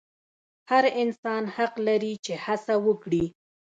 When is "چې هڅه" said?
2.25-2.73